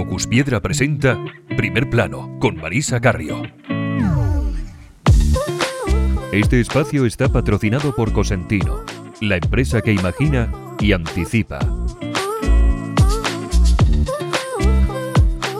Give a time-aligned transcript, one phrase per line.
[0.00, 1.22] Focus Piedra presenta
[1.58, 3.42] Primer Plano con Marisa Carrio.
[6.32, 8.82] Este espacio está patrocinado por Cosentino,
[9.20, 10.50] la empresa que imagina
[10.80, 11.58] y anticipa.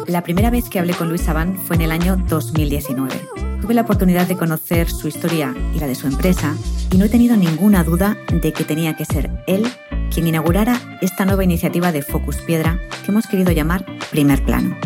[0.07, 3.15] La primera vez que hablé con Luis Sabán fue en el año 2019.
[3.61, 6.57] Tuve la oportunidad de conocer su historia y la de su empresa
[6.91, 9.67] y no he tenido ninguna duda de que tenía que ser él
[10.11, 14.77] quien inaugurara esta nueva iniciativa de Focus Piedra que hemos querido llamar Primer Plano.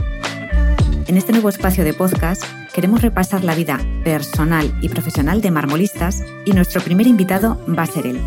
[1.06, 6.22] En este nuevo espacio de podcast queremos repasar la vida personal y profesional de marmolistas
[6.44, 8.20] y nuestro primer invitado va a ser él,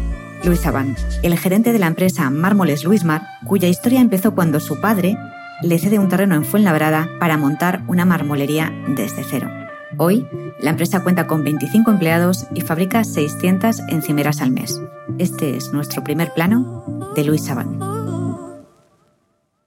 [0.44, 5.18] Luis Sabán, el gerente de la empresa Mármoles Luismar, cuya historia empezó cuando su padre
[5.62, 9.50] le cede un terreno en Fuenlabrada para montar una marmolería desde cero.
[9.98, 10.28] Hoy,
[10.60, 14.80] la empresa cuenta con 25 empleados y fabrica 600 encimeras al mes.
[15.20, 16.84] Este es nuestro primer plano
[17.16, 17.80] de Luis Sabán.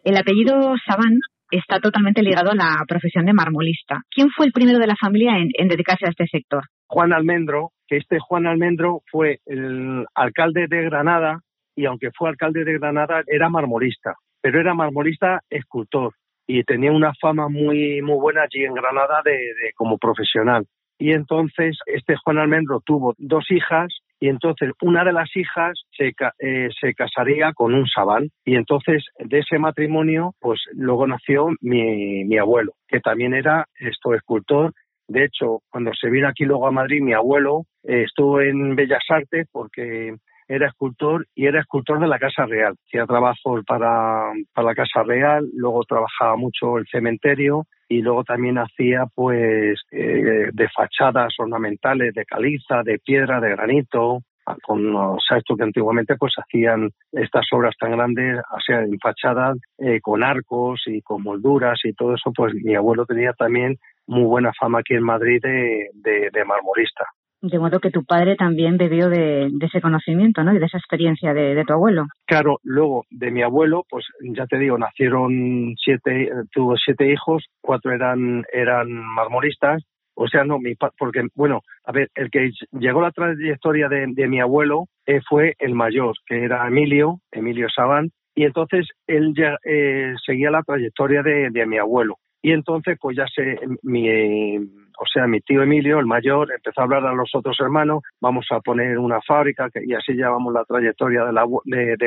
[0.04, 1.18] El apellido Sabán
[1.50, 4.02] está totalmente ligado a la profesión de marmolista.
[4.14, 6.62] ¿Quién fue el primero de la familia en, dedicarse a este sector?
[6.86, 11.40] Juan Almendro, que este Juan Almendro fue el alcalde de Granada
[11.74, 16.14] y aunque fue alcalde de Granada era marmolista, pero era marmolista escultor
[16.46, 20.64] y tenía una fama muy muy buena allí en Granada de, como profesional.
[20.96, 26.12] Y entonces este Juan Almendro tuvo dos hijas y entonces una de las hijas se,
[26.38, 32.24] eh, se casaría con un sabán y entonces de ese matrimonio pues luego nació mi,
[32.24, 34.72] mi abuelo que también era esto escultor
[35.08, 39.04] de hecho cuando se vino aquí luego a Madrid mi abuelo eh, estuvo en Bellas
[39.08, 40.14] Artes porque
[40.46, 42.74] era escultor y era escultor de la Casa Real.
[42.84, 48.56] Hacía trabajo para, para la Casa Real, luego trabajaba mucho el cementerio y luego también
[48.56, 54.20] hacía pues eh, de fachadas ornamentales de caliza, de piedra, de granito,
[54.62, 58.96] con o sea, esto que antiguamente pues hacían estas obras tan grandes, o sea, en
[59.00, 63.76] fachadas eh, con arcos y con molduras y todo eso, pues mi abuelo tenía también
[64.06, 67.06] muy buena fama aquí en Madrid de, de, de marmorista.
[67.42, 70.54] De modo que tu padre también bebió de, ese conocimiento, ¿no?
[70.54, 72.06] Y de esa experiencia de, tu abuelo.
[72.26, 77.92] Claro, luego de mi abuelo, pues ya te digo, nacieron siete, tuvo siete hijos, cuatro
[77.92, 79.82] eran, eran marmoristas,
[80.14, 84.38] o sea, no, mi porque, bueno, a ver, el que llegó la trayectoria de, mi
[84.38, 90.14] abuelo eh, fue el mayor, que era Emilio, Emilio Sabán, y entonces él ya, eh,
[90.24, 92.18] seguía la trayectoria de, de mi abuelo.
[92.42, 94.58] Y entonces, pues ya sé, mi,
[95.02, 98.46] o sea, mi tío Emilio, el mayor, empezó a hablar a los otros hermanos, vamos
[98.50, 101.46] a poner una fábrica y así llevamos la trayectoria de, la,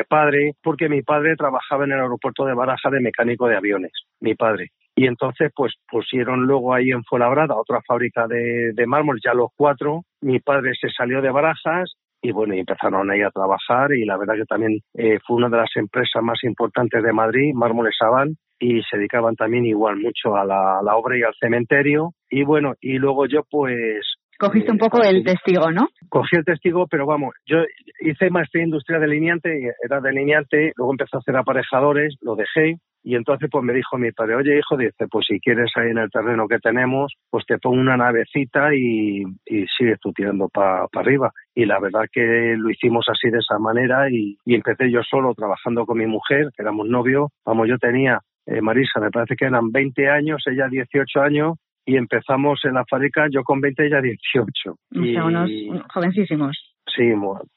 [0.07, 4.35] padre, porque mi padre trabajaba en el aeropuerto de Baraja de mecánico de aviones, mi
[4.35, 4.69] padre.
[4.95, 10.03] Y entonces, pues pusieron luego ahí en Fuenlabrada otra fábrica de, mármol, ya los cuatro.
[10.21, 14.35] Mi padre se salió de Barajas y bueno, empezaron ahí a trabajar y la verdad
[14.35, 18.81] que también eh, fue una de las empresas más importantes de Madrid, Mármoles Sabán, y
[18.84, 22.13] se dedicaban también igual mucho a la, obra y al cementerio.
[22.29, 24.06] Y bueno, y luego yo pues
[24.40, 25.88] Cogiste un poco el testigo, ¿no?
[26.09, 27.57] Cogí el testigo, pero vamos, yo
[28.01, 33.47] hice maestría industrial delineante, era delineante, luego empecé a hacer aparejadores, lo dejé, y entonces
[33.51, 36.47] pues me dijo mi padre, oye hijo, dice, pues si quieres ahí en el terreno
[36.47, 41.31] que tenemos, pues te pongo una navecita y, y sigues tú tirando para arriba.
[41.53, 45.34] Y la verdad que lo hicimos así de esa manera y, y empecé yo solo
[45.35, 49.45] trabajando con mi mujer, que éramos novios, vamos, yo tenía eh, Marisa, me parece que
[49.45, 54.01] eran 20 años, ella 18 años, y empezamos en la fábrica, yo con 20, ella
[54.01, 54.75] 18.
[54.91, 55.49] y, unos
[55.93, 56.75] jovencísimos.
[56.95, 57.11] Sí,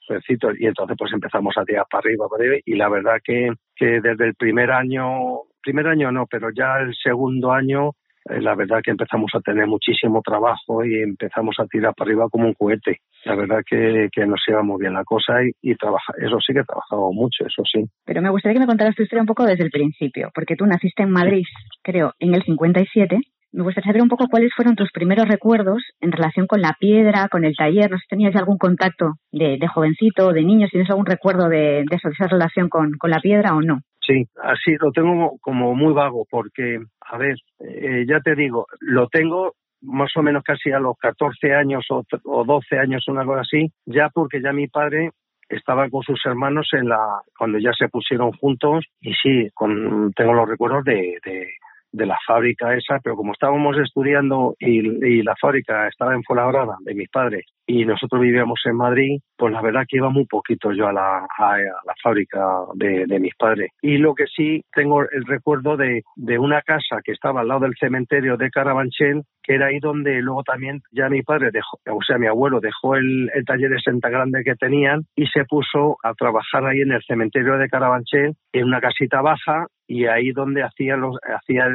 [0.06, 0.54] jovencitos.
[0.58, 4.00] Y entonces pues empezamos a tirar para arriba, para arriba, y la verdad que, que
[4.00, 7.92] desde el primer año, primer año no, pero ya el segundo año
[8.28, 12.46] la verdad que empezamos a tener muchísimo trabajo y empezamos a tirar para arriba como
[12.46, 13.00] un cohete.
[13.24, 16.52] La verdad que, que nos iba muy bien la cosa y, y trabaja, eso sí
[16.52, 17.84] que trabajado mucho, eso sí.
[18.04, 20.66] Pero me gustaría que me contaras tu historia un poco desde el principio, porque tú
[20.66, 21.44] naciste en Madrid,
[21.82, 23.20] creo, en el 57.
[23.52, 27.28] Me gustaría saber un poco cuáles fueron tus primeros recuerdos en relación con la piedra,
[27.28, 27.90] con el taller.
[27.90, 31.48] No sé si tenías algún contacto de, de jovencito, de niño, si tienes algún recuerdo
[31.48, 33.80] de, de, esa relación con, con la piedra o no.
[34.06, 39.08] Sí, así lo tengo como muy vago porque, a ver, eh, ya te digo, lo
[39.08, 43.40] tengo más o menos casi a los 14 años o, o 12 años, una cosa
[43.40, 45.10] así, ya porque ya mi padre
[45.48, 50.32] estaba con sus hermanos en la cuando ya se pusieron juntos y sí, con, tengo
[50.34, 51.48] los recuerdos de, de,
[51.96, 56.94] de la fábrica esa, pero como estábamos estudiando y, la fábrica estaba en Fuenlabrada de
[56.94, 60.86] mis padres y nosotros vivíamos en Madrid, pues la verdad que iba muy poquito yo
[60.86, 62.38] a la, a, la fábrica
[62.74, 63.70] de, de, mis padres.
[63.82, 67.60] Y lo que sí tengo el recuerdo de, de una casa que estaba al lado
[67.60, 72.02] del cementerio de Carabanchel, que era ahí donde luego también ya mi padre dejó, o
[72.02, 76.14] sea, mi abuelo dejó el, taller de Santa Grande que tenían y se puso a
[76.14, 80.96] trabajar ahí en el cementerio de Carabanchel, en una casita baja, y ahí donde hacía
[80.96, 81.66] los, hacía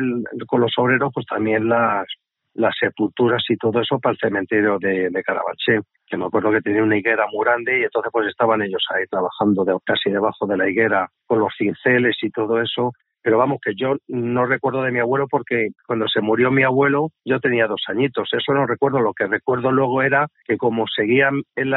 [0.48, 2.06] con los obreros pues también las,
[2.54, 6.62] las sepulturas y todo eso para el cementerio de, de Carabanchel, que me acuerdo que
[6.62, 10.46] tenía una higuera muy grande y entonces pues estaban ellos ahí trabajando de, casi debajo
[10.46, 12.92] de la higuera con los cinceles y todo eso
[13.22, 17.10] pero vamos, que yo no recuerdo de mi abuelo porque cuando se murió mi abuelo
[17.26, 21.30] yo tenía dos añitos, eso no recuerdo, lo que recuerdo luego era que como seguía
[21.56, 21.74] el,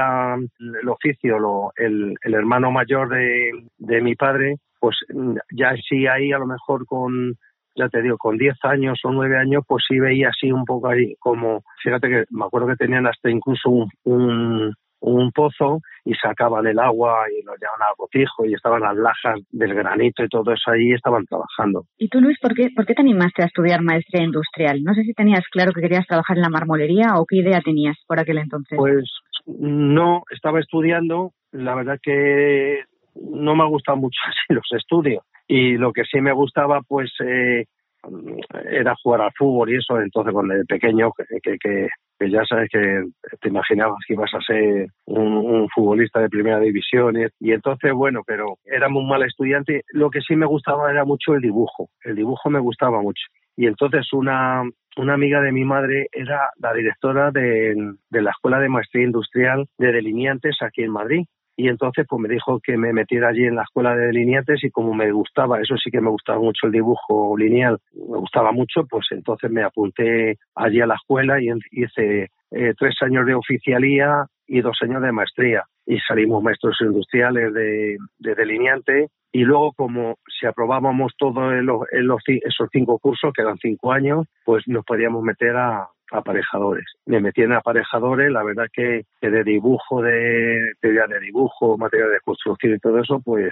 [0.88, 4.96] oficio lo, el, el, hermano mayor de, de mi padre, pues
[5.50, 7.36] ya sí ahí a lo mejor con
[7.76, 10.88] ya te digo, con 10 años o 9 años, pues sí veía así un poco
[10.88, 14.74] ahí, como, fíjate que me acuerdo que tenían hasta incluso un, un
[15.32, 19.74] pozo y sacaban el agua y lo llevaban al botijo y estaban las lajas del
[19.74, 21.84] granito y todo eso ahí estaban trabajando.
[21.98, 24.82] ¿Y tú, Luis, por qué, por qué te animaste a estudiar maestría industrial?
[24.82, 27.96] No sé si tenías claro que querías trabajar en la marmolería o qué idea tenías
[28.06, 28.78] por aquel entonces.
[28.78, 29.04] Pues
[29.46, 32.84] no, estaba estudiando, la verdad que
[33.14, 37.66] no me gustan mucho así los estudios y lo que sí me gustaba pues eh,
[38.70, 41.10] era jugar al fútbol y eso, entonces cuando el pequeño,
[41.42, 41.88] que, que,
[42.30, 43.04] ya sabes que
[43.40, 48.58] te imaginabas que ibas a ser un, futbolista de primera división y, entonces, bueno, pero
[48.64, 49.82] era muy mal estudiante.
[49.90, 53.24] Lo que sí me gustaba era mucho el dibujo, el dibujo me gustaba mucho.
[53.56, 54.62] Y entonces una,
[54.96, 57.74] una amiga de mi madre era la directora de,
[58.10, 61.24] de la Escuela de Maestría Industrial de Delineantes aquí en Madrid
[61.56, 64.70] y entonces pues me dijo que me metiera allí en la escuela de delineantes y
[64.70, 68.86] como me gustaba, eso sí que me gustaba mucho el dibujo lineal, me gustaba mucho,
[68.88, 74.26] pues entonces me apunté allí a la escuela y hice eh, tres años de oficialía
[74.46, 75.64] y dos años de maestría.
[75.86, 81.52] Y salimos maestros industriales de, de delineante y luego como si aprobábamos todos
[81.90, 86.86] esos cinco cursos, que eran cinco años, pues nos podíamos meter a, aparejadores.
[87.06, 92.20] Me metí en aparejadores, la verdad que, de dibujo, de teoría de dibujo, material de
[92.20, 93.50] construcción y todo eso, pues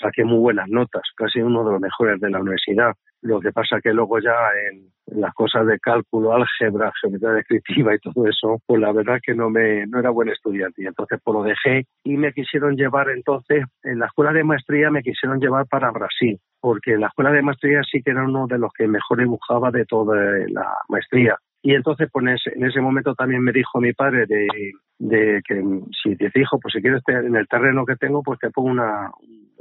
[0.00, 2.92] saqué muy buenas notas, casi uno de los mejores de la universidad.
[3.22, 4.34] Lo que pasa que luego ya
[4.68, 9.34] en, las cosas de cálculo, álgebra, geometría descriptiva y todo eso, pues la verdad que
[9.34, 13.10] no me no era buen estudiante y entonces pues lo dejé y me quisieron llevar
[13.10, 17.32] entonces en la escuela de maestría me quisieron llevar para Brasil porque en la escuela
[17.32, 20.16] de maestría sí que era uno de los que mejor dibujaba de toda
[20.48, 21.36] la maestría
[21.66, 25.62] y entonces, pues en ese momento también me dijo mi padre de, que
[26.02, 29.10] si te dijo, pues si quieres en el terreno que tengo, pues te pongo una,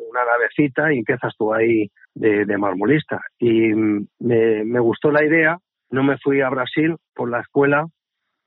[0.09, 3.21] una navecita y empiezas tú ahí de, de marmolista.
[3.39, 5.57] Y me, me gustó la idea,
[5.91, 7.87] no me fui a Brasil por la escuela,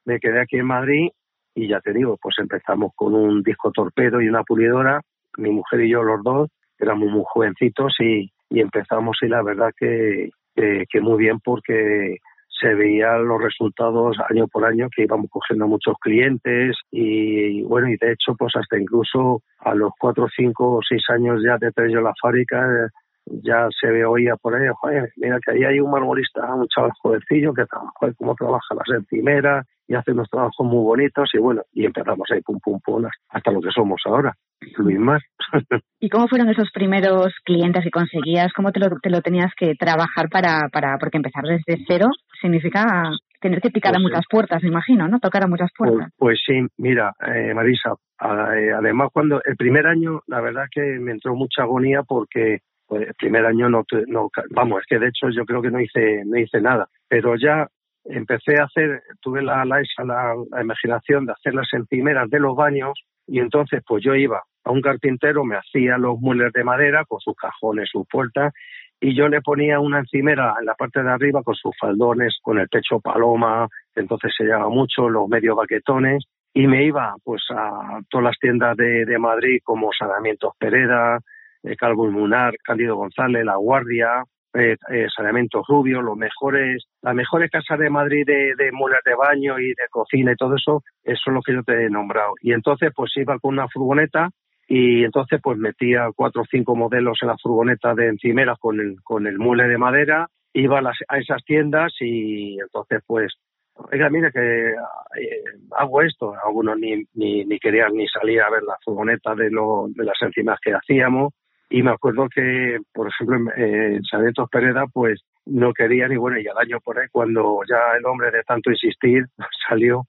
[0.05, 1.09] me quedé aquí en Madrid
[1.55, 5.01] y ya te digo, pues empezamos con un disco torpedo y una pulidora,
[5.39, 9.71] mi mujer y yo los dos, éramos muy jovencitos y, y empezamos y la verdad
[9.75, 12.19] que, que muy bien porque
[12.61, 17.97] se veían los resultados año por año que íbamos cogiendo muchos clientes y bueno y
[17.97, 21.91] de hecho pues hasta incluso a los cuatro, cinco o seis años ya de tener
[21.91, 22.91] yo la fábrica
[23.27, 24.69] ya se ve oía por ahí,
[25.17, 29.67] mira que ahí hay un marmolista, un chaval jovencillo que trabaja, cómo trabaja las encimeras
[29.89, 33.51] y hace unos trabajos muy bonitos y bueno, y empezamos ahí pum pum pum hasta
[33.51, 34.33] lo que somos ahora.
[34.79, 35.23] Luis más.
[36.01, 38.53] ¿Y cómo fueron esos primeros clientes que conseguías?
[38.55, 42.07] ¿Cómo te lo, te lo tenías que trabajar para, para, porque empezar desde cero
[42.41, 43.11] significa
[43.41, 45.21] tener que picar a pues muchas puertas, me imagino, ¿no?
[45.21, 46.13] Tocar a muchas pues, puertas.
[46.17, 51.13] Pues, sí, mira, eh, Marisa, eh, además cuando el primer año, la verdad que me
[51.13, 55.29] entró mucha agonía porque pues, el primer año no, no, vamos, es que de hecho
[55.31, 57.69] yo creo que no hice, no hice nada, pero ya
[58.05, 62.93] empecé a hacer, tuve la, la, la, imaginación de hacer las encimeras de los baños
[63.27, 67.21] y entonces pues yo iba a un carpintero, me hacía los muebles de madera con
[67.21, 68.53] sus cajones, sus puertas
[69.01, 72.59] y yo le ponía una encimera en la parte de arriba con sus faldones, con
[72.59, 76.25] el techo paloma, entonces se llama mucho, los medio baquetones,
[76.55, 81.21] y me iba pues a todas las tiendas de, de Madrid como Sanamientos Pereda,
[81.63, 84.25] eh, Calvo Munar, Cándido González, La Guardia,
[84.55, 88.71] eh, eh, Sanamientos Rubio, los mejores, las mejores casas de Madrid de, de
[89.05, 91.91] de baño y de cocina y todo eso, eso es lo que yo te he
[91.91, 92.33] nombrado.
[92.41, 94.31] Y entonces pues iba con una furgoneta
[94.69, 98.97] y entonces pues metía cuatro o cinco modelos en la furgoneta de encimeras con el,
[99.03, 103.35] con el mueble de madera, iba a, las, a esas tiendas y entonces pues,
[103.75, 105.45] oiga, mire que eh,
[105.79, 109.87] hago esto, algunos ni, ni, ni querían ni salir a ver la furgoneta de, lo,
[109.89, 111.33] de las encimas que hacíamos.
[111.69, 116.47] Y me acuerdo que, por ejemplo, en, en Pereda, pues no querían y bueno, y
[116.47, 119.25] al año por ahí, cuando ya el hombre de tanto insistir
[119.69, 120.05] salió,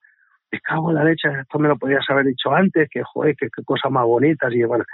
[0.52, 3.50] me cago en la leche, esto me lo podías haber dicho antes, que joder, qué,
[3.66, 4.86] cosas más bonitas y bueno.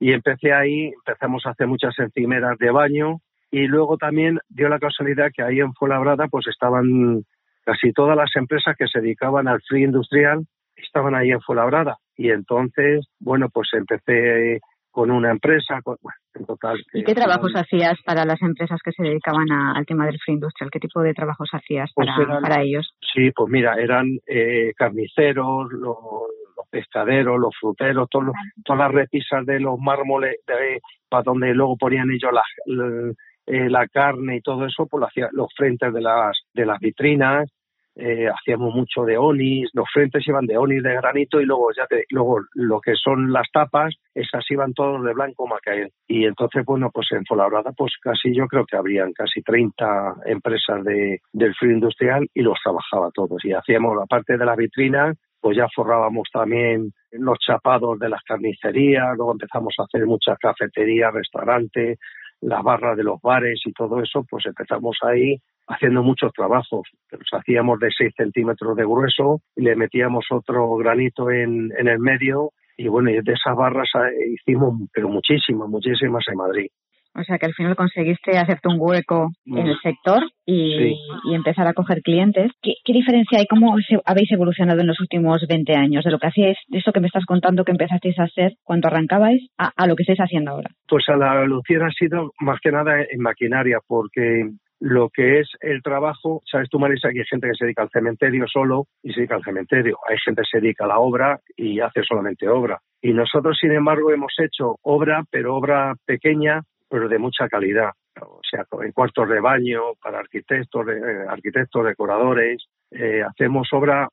[0.00, 3.20] Y empecé ahí, empezamos a hacer muchas encimeras de baño
[3.50, 7.24] y luego también dio la casualidad que ahí en Fuenlabrada pues estaban
[7.64, 10.44] casi todas las empresas que se dedicaban al free industrial
[10.76, 11.98] estaban ahí en Fuenlabrada.
[12.16, 14.60] Y entonces, bueno, pues empecé
[14.94, 15.80] con una empresa.
[15.84, 15.98] bueno,
[16.34, 16.78] en total.
[16.92, 20.70] ¿Y qué trabajos hacías para las empresas que se dedicaban al tema del free industrial?
[20.70, 22.08] ¿Qué tipo de trabajos hacías pues
[22.40, 22.94] para, ellos?
[23.12, 25.96] Sí, pues mira, eran eh, carniceros, los,
[26.70, 28.32] pescaderos, los fruteros, todos
[28.64, 30.36] todas las repisas de los mármoles
[31.08, 32.42] para donde luego ponían ellos la,
[33.46, 36.78] eh, la, carne y todo eso, pues lo hacía, los frentes de las, de las
[36.78, 37.50] vitrinas,
[37.96, 41.86] eh, hacíamos mucho de onis, los frentes iban de onis de granito y luego ya
[41.86, 45.92] te, luego lo que son las tapas, esas iban todos de blanco macael.
[46.08, 50.82] Y entonces, bueno, pues en Folabrada, pues casi yo creo que habrían casi 30 empresas
[50.84, 53.44] de, del frío industrial y los trabajaba todos.
[53.44, 58.22] Y hacíamos, la parte de la vitrina, pues ya forrábamos también los chapados de las
[58.22, 61.98] carnicerías, luego empezamos a hacer muchas cafeterías, restaurantes,
[62.40, 66.88] las barras de los bares y todo eso, pues empezamos ahí haciendo muchos trabajos.
[67.10, 71.98] Los hacíamos de 6 centímetros de grueso y le metíamos otro granito en, en el
[71.98, 76.66] medio y bueno, y de esas barras eh, hicimos pero muchísimas, muchísimas en Madrid.
[77.16, 80.96] O sea que al final conseguiste hacerte un hueco en el sector y,
[81.32, 82.50] empezar a coger clientes.
[82.60, 83.46] ¿Qué, diferencia hay?
[83.46, 86.98] ¿Cómo habéis evolucionado en los últimos 20 años de lo que hacíais, de eso que
[86.98, 90.70] me estás contando que empezasteis a hacer cuando arrancabais, a, lo que estáis haciendo ahora?
[90.88, 94.50] Pues a la evolución ha sido más que nada en maquinaria, porque
[94.84, 97.88] lo que es el trabajo, sabes tú, Marisa, que hay gente que se dedica al
[97.88, 99.98] cementerio solo y se dedica al cementerio.
[100.06, 102.78] Hay gente que se dedica a la obra y hace solamente obra.
[103.00, 107.92] Y nosotros, sin embargo, hemos hecho obra, pero obra pequeña, pero de mucha calidad.
[108.20, 112.66] O sea, en cuartos de baño para arquitectos, eh, arquitectos, decoradores.
[112.90, 114.10] Eh, hacemos obra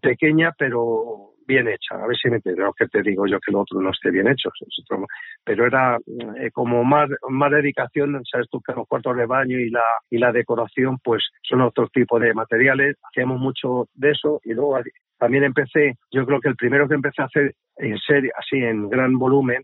[0.00, 1.94] pequeña, pero bien hecha.
[1.94, 4.28] A ver si me entiendes que te digo yo que lo otro no esté bien
[4.28, 4.50] hecho.
[5.44, 5.98] Pero era
[6.38, 10.18] eh, como más, más dedicación, sabes tú que los cuartos de baño y la, y
[10.18, 12.96] la decoración pues son otro tipo de materiales.
[13.08, 14.78] Hacíamos mucho de eso y luego
[15.18, 18.88] también empecé, yo creo que el primero que empecé a hacer en serie, así en
[18.88, 19.62] gran volumen,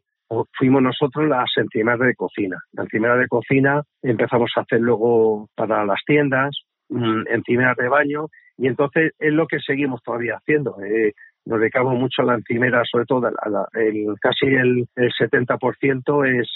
[0.57, 2.59] fuimos nosotros las encimeras de cocina.
[2.73, 6.57] La encimera de cocina empezamos a hacer luego para las tiendas,
[6.91, 10.77] mm, encimeras de baño, y entonces es lo que seguimos todavía haciendo.
[10.83, 11.13] Eh,
[11.49, 16.49] nos dedicamos mucho a la encimera, sobre todo el, casi el, el 70% es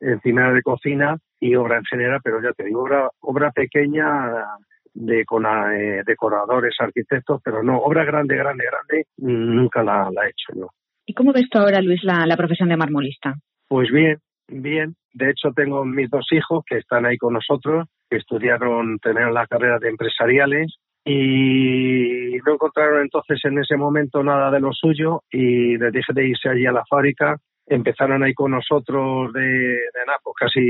[0.00, 4.44] encimera de cocina y obra en general, pero ya te digo, obra, obra pequeña
[4.92, 10.30] de con eh, decoradores, arquitectos, pero no, obra grande, grande, grande, nunca la, la he
[10.30, 10.68] hecho yo.
[11.06, 13.34] ¿Y cómo ves tú ahora, Luis, la, la profesión de marmolista?
[13.68, 14.96] Pues bien, bien.
[15.12, 19.46] De hecho, tengo mis dos hijos que están ahí con nosotros, que estudiaron, tener la
[19.46, 25.76] carrera de empresariales y no encontraron entonces en ese momento nada de lo suyo y
[25.78, 27.36] les dije de irse allí a la fábrica.
[27.66, 30.60] Empezaron ahí con nosotros de, de pues casi,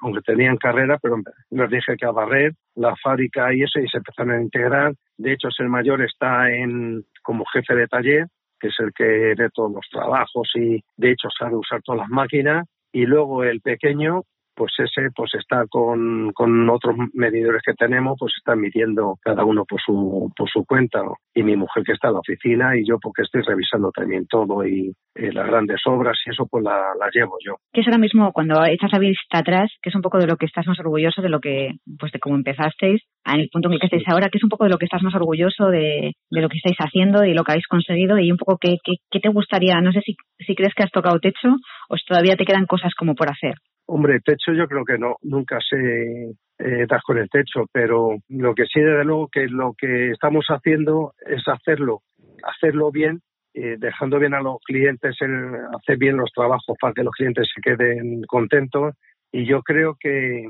[0.00, 1.16] aunque tenían carrera, pero
[1.50, 4.92] les dije que a barrer la fábrica y eso, y se empezaron a integrar.
[5.16, 8.26] De hecho, el mayor está en como jefe de taller,
[8.60, 12.10] que es el que ve todos los trabajos y de hecho sabe usar todas las
[12.10, 12.66] máquinas.
[12.92, 14.22] Y luego el pequeño,
[14.54, 19.64] pues ese pues está con, con otros medidores que tenemos, pues está midiendo cada uno
[19.64, 21.02] por su, por su cuenta.
[21.34, 24.66] Y mi mujer que está en la oficina y yo porque estoy revisando también todo
[24.66, 27.56] y eh, las grandes obras y eso pues la, la, llevo yo.
[27.72, 30.36] ¿Qué es ahora mismo cuando echas la vista atrás, que es un poco de lo
[30.36, 33.74] que estás más orgulloso de lo que, pues de cómo empezasteis, en el punto en
[33.74, 36.12] el que estáis ahora, que es un poco de lo que estás más orgulloso de,
[36.30, 38.94] de lo que estáis haciendo y lo que habéis conseguido y un poco qué, qué,
[39.10, 41.48] qué te gustaría, no sé si, si crees que has tocado techo
[41.88, 43.54] o si todavía te quedan cosas como por hacer.
[43.86, 48.54] Hombre, techo yo creo que no, nunca se eh, das con el techo, pero lo
[48.54, 52.02] que sí, desde luego, que lo que estamos haciendo es hacerlo,
[52.44, 53.20] hacerlo bien,
[53.54, 57.60] eh, dejando bien a los clientes, hacer bien los trabajos para que los clientes se
[57.60, 58.94] queden contentos.
[59.32, 60.48] Y yo creo que,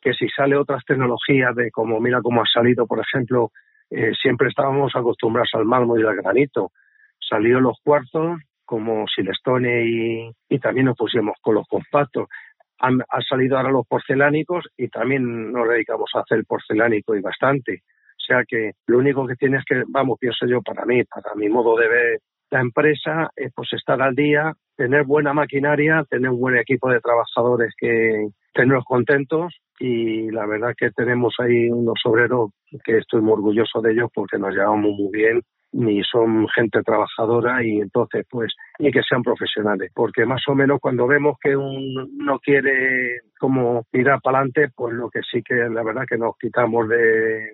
[0.00, 3.50] que si sale otras tecnologías de como, mira cómo ha salido, por ejemplo,
[3.90, 6.72] eh, siempre estábamos acostumbrados al mármol y al granito.
[7.20, 12.28] Salió los cuarzos como Silestone y, y también nos pusimos con los compactos
[12.80, 17.82] han, salido ahora los porcelánicos y también nos dedicamos a hacer porcelánico y bastante.
[17.84, 21.48] O sea que lo único que tienes que, vamos, pienso yo para mí, para mi
[21.48, 22.18] modo de ver
[22.50, 27.00] la empresa, es pues estar al día, tener buena maquinaria, tener un buen equipo de
[27.00, 32.50] trabajadores que tenerlos contentos y la verdad que tenemos ahí unos obreros
[32.84, 35.42] que estoy muy orgulloso de ellos porque nos llevamos muy bien
[35.72, 39.90] ni son gente trabajadora y entonces pues ni que sean profesionales.
[39.94, 45.10] Porque más o menos cuando vemos que uno quiere como mirar para adelante pues lo
[45.10, 47.50] que sí que la verdad que nos quitamos de,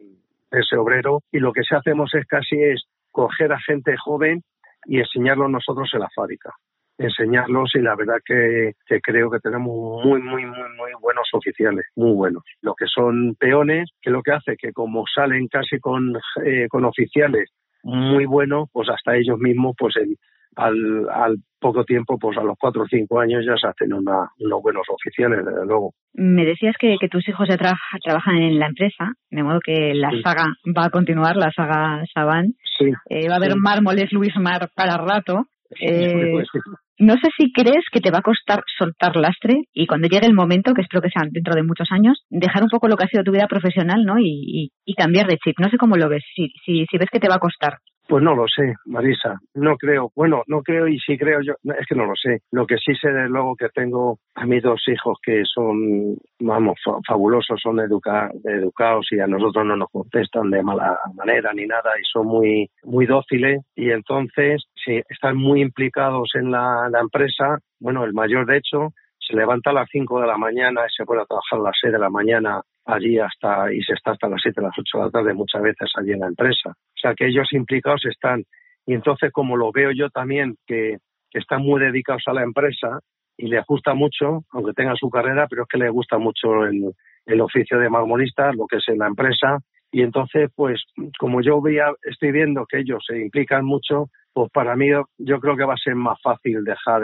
[0.51, 1.21] ese obrero.
[1.33, 4.43] Y lo que sí hacemos es casi es coger a gente joven
[4.85, 6.53] y enseñarlos nosotros en la fábrica.
[6.99, 12.15] Enseñarlos y la verdad que, creo que tenemos muy muy muy muy buenos oficiales, muy
[12.15, 12.43] buenos.
[12.63, 16.85] Lo que son peones, que lo que hace que como salen casi con, eh, con
[16.87, 17.51] oficiales
[17.87, 19.95] muy buenos, pues hasta ellos mismos, pues
[20.57, 24.31] al, al poco tiempo, pues a los cuatro o cinco años ya se hacen una,
[24.38, 25.93] unos buenos oficiales, desde luego.
[26.14, 30.11] Me decías que, que tus hijos ya trabajan en la empresa, de modo que la
[30.23, 32.55] saga va a continuar, la saga Saban.
[32.78, 35.47] Sí, eh, va a haber mármoles Luis Mar para rato.
[35.81, 36.43] Eh,
[36.99, 40.35] no sé si crees que te va a costar soltar lastre y cuando llegue el
[40.35, 43.09] momento, que espero que sea dentro de muchos años, dejar un poco lo que ha
[43.09, 44.19] sido tu vida profesional ¿no?
[44.19, 45.59] y, y, cambiar de chip.
[45.61, 47.79] No sé cómo lo ves, si, si, si ves que te va a costar.
[48.09, 49.41] Pues no lo sé, Marisa.
[49.55, 50.13] No creo.
[50.15, 52.43] Bueno, no creo y si creo yo, es que no lo sé.
[52.53, 56.79] Lo que sí sé de luego que tengo a mis dos hijos que son, vamos,
[57.07, 62.05] fabulosos, son educados y a nosotros no nos contestan de mala manera ni nada y
[62.05, 67.59] son muy, muy dóciles y entonces sí, están muy implicados en la empresa.
[67.81, 68.93] Bueno, el mayor de hecho
[69.26, 71.76] se levanta a las 5 de la mañana y se pone a trabajar a las
[71.80, 75.04] 6 de la mañana allí hasta y se está hasta las 7, las 8 de
[75.04, 76.71] la tarde muchas veces allí en la empresa.
[76.71, 78.45] O sea que ellos implicados están.
[78.87, 80.99] Y entonces, como lo veo yo también, que,
[81.33, 83.00] están muy dedicados a la empresa
[83.37, 86.95] y les gusta mucho, aunque tengan su carrera, pero es que les gusta mucho el,
[87.26, 89.59] el oficio de marmolista, lo que es en la empresa.
[89.92, 90.83] Y entonces, pues,
[91.18, 94.06] como yo veía, estoy viendo que ellos se implican mucho,
[94.37, 97.00] pues para mí yo creo que va a ser más fácil dejar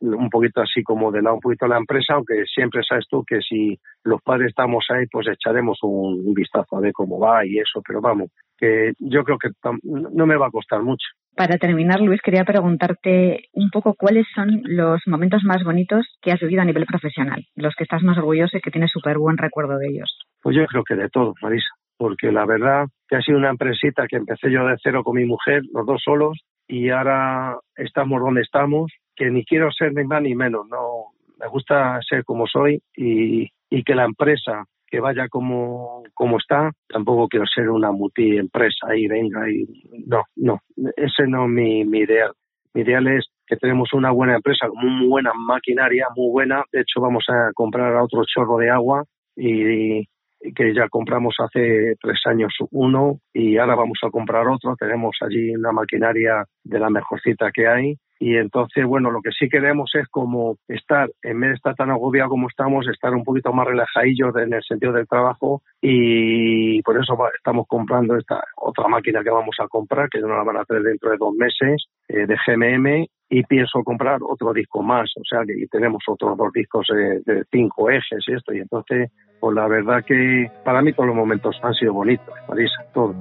[0.00, 3.38] un poquito así como de lado un poquito la empresa, aunque siempre sabes tú que
[3.40, 7.80] si los padres estamos ahí, pues echaremos un, vistazo a ver cómo va y eso,
[7.86, 9.50] pero vamos, que yo creo que
[9.84, 11.06] no me va a costar mucho.
[11.36, 16.40] Para terminar, Luis, quería preguntarte un poco cuáles son los momentos más bonitos que has
[16.40, 19.78] vivido a nivel profesional, los que estás más orgulloso y que tienes súper buen recuerdo
[19.78, 20.18] de ellos.
[20.42, 24.08] Pues yo creo que de todo, Marisa, porque la verdad que ha sido una empresita
[24.08, 28.42] que empecé yo de cero con mi mujer, los dos solos, y ahora estamos donde
[28.42, 32.82] estamos, que ni quiero ser ni más ni menos, no me gusta ser como soy
[32.96, 38.36] y, y que la empresa que vaya como, como está, tampoco quiero ser una multi
[38.36, 39.64] empresa y venga y
[40.06, 40.60] no, no,
[40.96, 42.32] ese no es mi, mi ideal.
[42.74, 46.62] Mi ideal es que tenemos una buena empresa muy buena maquinaria, muy buena.
[46.70, 49.04] De hecho, vamos a comprar otro chorro de agua
[49.34, 50.06] y,
[50.54, 54.76] que ya compramos hace tres años uno y ahora vamos a comprar otro.
[54.76, 57.96] Tenemos allí una maquinaria de la mejorcita que hay.
[58.18, 61.90] Y entonces, bueno, lo que sí queremos es como estar, en vez de estar tan
[61.90, 67.02] agobiado como estamos, estar un poquito más relajadillos en el sentido del trabajo y por
[67.02, 70.64] eso estamos comprando esta otra máquina que vamos a comprar, que no la van a
[70.64, 75.24] tener dentro de dos meses, eh, de GMM y pienso comprar otro disco más, o
[75.24, 79.56] sea que tenemos otros dos discos eh, de cinco ejes y esto, y entonces, pues
[79.56, 83.16] la verdad que para mí todos los momentos han sido bonitos, Marisa, todos.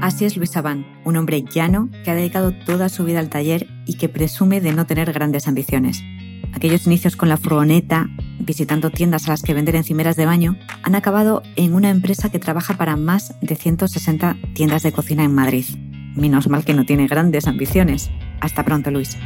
[0.00, 3.66] Así es Luis Sabán, un hombre llano que ha dedicado toda su vida al taller
[3.84, 6.00] y que presume de no tener grandes ambiciones.
[6.54, 8.06] Aquellos inicios con la furgoneta,
[8.38, 12.38] visitando tiendas a las que vender encimeras de baño, han acabado en una empresa que
[12.38, 15.64] trabaja para más de 160 tiendas de cocina en Madrid.
[16.18, 18.10] Menos mal que no tiene grandes ambiciones.
[18.40, 19.16] Hasta pronto, Luis.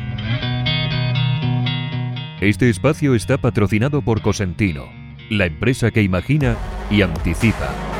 [2.41, 4.85] Este espacio está patrocinado por Cosentino,
[5.31, 6.57] la empresa que imagina
[6.91, 7.92] y anticipa.